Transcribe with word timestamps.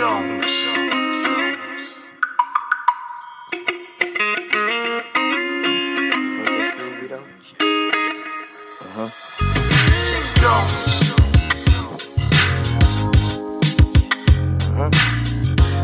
Jones. 0.00 0.46
Uh-huh. 8.80 9.10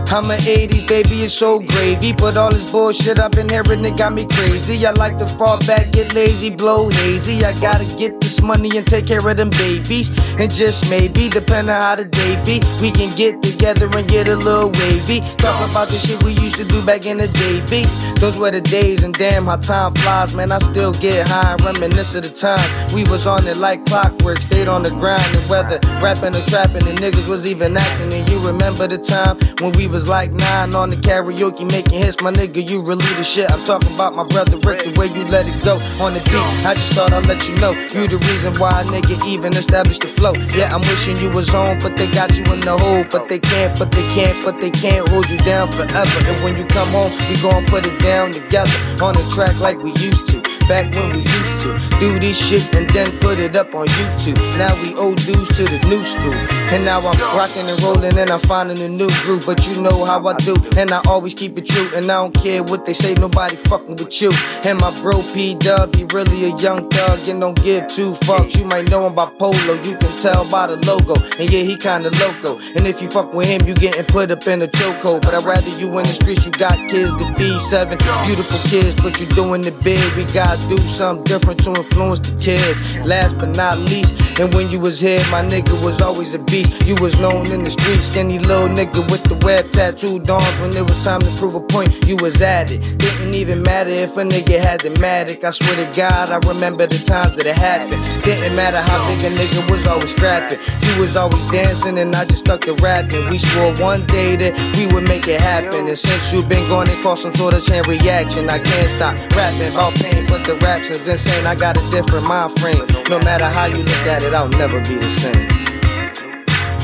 I'm 0.09 0.31
an 0.31 0.39
80s 0.39 0.89
baby, 0.89 1.25
it's 1.25 1.35
so 1.35 1.59
gravy. 1.59 2.15
But 2.15 2.39
all 2.39 2.49
this 2.49 2.73
bullshit 2.73 3.19
I've 3.19 3.33
been 3.33 3.51
hearing, 3.51 3.85
it 3.85 3.99
got 3.99 4.15
me 4.15 4.25
crazy. 4.25 4.87
I 4.87 4.93
like 4.93 5.19
to 5.19 5.29
fall 5.29 5.59
back, 5.67 5.93
get 5.93 6.15
lazy, 6.15 6.49
blow 6.49 6.89
hazy. 6.89 7.45
I 7.45 7.53
gotta 7.61 7.85
get 7.99 8.19
money 8.47 8.71
and 8.77 8.87
take 8.87 9.07
care 9.07 9.27
of 9.27 9.37
them 9.37 9.51
babies. 9.51 10.09
And 10.39 10.53
just 10.53 10.89
maybe, 10.91 11.29
depending 11.29 11.75
on 11.75 11.81
how 11.81 11.97
the 11.97 12.05
day 12.05 12.37
be, 12.45 12.63
we 12.81 12.91
can 12.91 13.11
get 13.17 13.43
together 13.43 13.89
and 13.97 14.07
get 14.09 14.29
a 14.29 14.37
little 14.37 14.71
wavy. 14.71 15.21
Talk 15.37 15.59
about 15.71 15.89
the 15.89 15.99
shit 15.99 16.23
we 16.23 16.33
used 16.39 16.57
to 16.57 16.65
do 16.65 16.85
back 16.85 17.07
in 17.07 17.19
the 17.19 17.29
day, 17.29 17.61
B. 17.69 17.85
Those 18.21 18.39
were 18.39 18.51
the 18.51 18.61
days, 18.61 19.03
and 19.03 19.13
damn 19.13 19.47
how 19.47 19.57
time 19.57 19.95
flies, 19.95 20.35
man. 20.35 20.53
I 20.53 20.59
still 20.59 20.93
get 20.93 21.29
high 21.29 21.53
and 21.53 21.61
reminisce 21.65 22.15
of 22.15 22.23
the 22.23 22.31
time 22.31 22.63
we 22.95 23.03
was 23.11 23.27
on 23.27 23.47
it 23.47 23.57
like 23.57 23.85
clockwork, 23.87 24.39
stayed 24.39 24.69
on 24.69 24.83
the 24.83 24.91
grind. 24.91 25.27
And 25.35 25.45
whether 25.51 25.81
rapping 26.01 26.37
or 26.37 26.45
trapping, 26.47 26.87
and 26.87 26.99
niggas 26.99 27.27
was 27.27 27.47
even 27.47 27.77
acting. 27.77 28.13
And 28.15 28.29
you 28.31 28.39
remember 28.47 28.87
the 28.87 28.99
time 28.99 29.37
when 29.61 29.73
we 29.77 29.89
was 29.89 30.09
like 30.09 30.33
nine 30.33 30.75
on 30.75 30.91
the 30.91 30.97
karaoke 30.97 31.67
making 31.71 32.03
hits, 32.03 32.21
my 32.23 32.31
nigga, 32.31 32.63
you 32.69 32.83
really 32.83 33.07
the 33.17 33.25
shit. 33.25 33.51
I'm 33.51 33.61
talking 33.67 33.93
about 33.95 34.15
my 34.15 34.27
brother 34.29 34.57
Rick, 34.69 34.85
the 34.85 34.95
way 34.99 35.09
you 35.09 35.25
let 35.31 35.47
it 35.49 35.57
go 35.65 35.75
on 36.03 36.15
the 36.15 36.21
beat. 36.31 36.67
I 36.67 36.75
just 36.75 36.93
thought 36.93 37.13
I'd 37.13 37.27
let 37.27 37.49
you 37.49 37.55
know 37.57 37.73
you 37.73 38.07
the 38.07 38.19
reason 38.19 38.36
why 38.59 38.71
a 38.81 38.85
nigga 38.85 39.17
even 39.27 39.53
established 39.55 40.03
the 40.03 40.09
flow. 40.09 40.33
Yeah, 40.55 40.75
I'm 40.75 40.81
wishing 40.81 41.17
you 41.17 41.31
was 41.31 41.55
on, 41.55 41.79
but 41.79 41.97
they 41.97 42.07
got 42.07 42.37
you 42.37 42.45
in 42.53 42.61
the 42.61 42.77
hole. 42.77 43.05
But 43.11 43.29
they 43.29 43.39
can't, 43.39 43.79
but 43.79 43.91
they 43.93 44.07
can't, 44.15 44.37
but 44.45 44.61
they 44.61 44.71
can't 44.71 45.09
hold 45.09 45.29
you 45.31 45.39
down 45.39 45.69
forever. 45.73 46.19
And 46.29 46.45
when 46.45 46.57
you 46.57 46.65
come 46.67 46.89
home, 46.89 47.13
we 47.29 47.41
gon' 47.41 47.65
put 47.67 47.87
it 47.87 47.99
down 48.01 48.33
together 48.33 48.71
on 49.03 49.15
the 49.15 49.25
track 49.35 49.59
like 49.61 49.83
we 49.83 49.91
used 49.91 50.29
to 50.29 50.36
back 50.69 50.93
when 50.95 51.11
we 51.13 51.19
used 51.21 51.63
to 51.63 51.71
do 51.99 52.19
this 52.19 52.37
shit 52.37 52.75
and 52.75 52.89
then 52.91 53.11
put 53.21 53.39
it 53.39 53.57
up 53.57 53.75
on 53.75 53.87
YouTube. 53.87 54.39
Now 54.59 54.73
we 54.83 54.95
old 54.97 55.17
dudes 55.25 55.49
to 55.57 55.65
the 55.65 55.79
new 55.89 56.03
school. 56.03 56.35
And 56.75 56.85
now 56.85 56.99
I'm 56.99 57.19
rocking 57.39 57.69
and 57.69 57.81
rolling 57.83 58.19
and 58.19 58.31
I'm 58.31 58.41
finding 58.41 58.79
a 58.83 58.89
new 58.89 59.09
groove. 59.23 59.45
But 59.47 59.67
you 59.67 59.83
know 59.83 60.05
how 60.05 60.27
I 60.27 60.35
do, 60.35 60.55
and 60.77 60.91
I 60.91 61.01
always 61.09 61.35
keep 61.35 61.57
it 61.57 61.67
true. 61.67 61.89
And 61.95 62.05
I 62.11 62.19
don't 62.23 62.35
care 62.35 62.63
what 62.63 62.85
they 62.85 62.93
say, 62.93 63.15
nobody 63.15 63.57
fucking 63.57 63.97
with 63.97 64.21
you. 64.21 64.31
And 64.65 64.81
my 64.81 64.91
bro 65.01 65.23
P 65.33 65.55
Dub, 65.55 65.95
he 65.95 66.05
really 66.13 66.51
a 66.51 66.57
young 66.57 66.89
thug 66.91 67.29
and 67.29 67.41
don't 67.41 67.63
give 67.63 67.87
two 67.89 68.13
fucks. 68.27 68.59
You 68.59 68.67
might 68.67 68.91
know 68.91 69.07
him 69.07 69.15
by 69.15 69.31
Polo, 69.39 69.75
you 69.87 69.97
can 69.97 70.13
tell 70.21 70.49
by 70.51 70.67
the 70.67 70.77
logo. 70.87 71.15
And 71.39 71.51
yeah, 71.51 71.63
he 71.63 71.77
kinda 71.77 72.11
loco. 72.19 72.59
And 72.75 72.87
if 72.87 73.01
you 73.01 73.09
fuck 73.09 73.33
with 73.33 73.47
him, 73.47 73.67
you 73.67 73.75
getting 73.75 74.05
put 74.05 74.31
up 74.31 74.47
in 74.47 74.63
a 74.63 74.67
chokehold. 74.67 75.23
But 75.23 75.35
I'd 75.35 75.45
rather 75.45 75.71
you 75.79 75.87
in 75.99 76.03
the 76.03 76.17
streets, 76.19 76.45
you 76.45 76.53
got 76.53 76.77
kids 76.91 77.13
to 77.15 77.25
feed 77.35 77.61
seven 77.61 77.99
beautiful 78.27 78.59
kids, 78.69 78.95
but 79.01 79.21
you 79.21 79.27
doing 79.39 79.65
it 79.65 79.79
big. 79.85 80.03
We 80.17 80.25
got 80.35 80.56
do 80.65 80.77
something 80.79 81.25
different 81.25 81.63
to 81.65 81.71
influence 81.71 82.21
the 82.21 82.41
kids. 82.41 82.99
Last 83.01 83.37
but 83.39 83.57
not 83.57 83.79
least, 83.79 84.15
and 84.39 84.53
when 84.55 84.71
you 84.71 84.79
was 84.79 85.01
here, 85.01 85.19
my 85.31 85.43
nigga 85.43 85.73
was 85.85 86.03
always 86.03 86.35
a 86.35 86.39
beast. 86.39 86.87
You 86.87 86.95
was 87.01 87.19
known 87.19 87.51
in 87.51 87.65
the 87.65 87.71
streets, 87.71 88.05
skinny 88.13 88.39
little 88.39 88.69
nigga 88.69 89.11
with 89.11 89.25
the 89.25 89.35
web 89.47 89.71
tattooed 89.73 90.29
on. 90.29 90.43
When 90.61 90.77
it 90.77 90.83
was 90.83 91.03
time 91.05 91.21
to 91.21 91.31
prove 91.39 91.55
a 91.55 91.61
point, 91.61 92.07
you 92.07 92.17
was 92.17 92.43
at 92.43 92.71
it. 92.71 92.81
Didn't 92.99 93.35
even 93.35 93.63
matter 93.63 93.91
if 93.91 94.17
a 94.17 94.25
nigga 94.25 94.63
had 94.63 94.81
the 94.81 94.91
matic. 95.01 95.43
I 95.43 95.51
swear 95.51 95.77
to 95.77 95.89
God, 95.97 96.29
I 96.29 96.39
remember 96.53 96.87
the 96.87 96.99
times 97.01 97.37
that 97.37 97.47
it 97.47 97.57
happened. 97.57 98.03
Didn't 98.25 98.55
matter 98.55 98.77
how 98.77 98.99
big 99.09 99.33
a 99.33 99.35
nigga 99.37 99.71
was 99.71 99.87
always 99.87 100.11
strapping. 100.11 100.59
You 100.85 101.01
was 101.01 101.17
always 101.17 101.51
dancing, 101.51 101.99
and 101.99 102.15
I 102.15 102.25
just 102.25 102.45
stuck 102.45 102.61
to 102.63 102.75
rapping. 102.85 103.29
We 103.31 103.39
swore 103.39 103.73
one 103.81 104.05
day 104.07 104.37
that 104.37 104.53
we 104.77 104.87
would 104.93 105.09
make 105.09 105.29
it 105.29 105.41
happen. 105.41 105.89
And 105.89 105.99
since 105.99 106.33
you 106.33 106.45
been 106.45 106.69
gone, 106.69 106.89
it 106.89 107.01
caused 107.03 107.23
some 107.23 107.35
sort 107.35 107.55
of 107.55 107.65
chain 107.65 107.83
reaction. 107.89 108.51
I 108.51 108.59
can't 108.59 108.91
stop 108.93 109.15
rapping 109.33 109.73
about 109.73 109.95
pain, 109.97 110.27
but 110.29 110.45
the 110.45 110.57
raps 110.61 110.91
is 110.91 111.09
insane. 111.09 111.47
I 111.47 111.55
got 111.55 111.77
a 111.77 111.85
different 111.91 112.29
mind 112.29 112.53
frame. 112.61 112.85
No 113.09 113.19
matter 113.21 113.47
how 113.47 113.67
you 113.67 113.81
look 113.81 114.07
at 114.07 114.23
it, 114.23 114.26
I'll 114.35 114.49
never 114.49 114.81
be 114.81 114.97
the 114.97 115.09
same. 115.09 115.49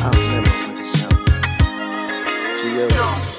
I'll 0.04 0.12
never 0.30 0.42
be 0.42 0.75
the 0.76 0.84
same. 0.84 1.19
G.O. 2.88 3.31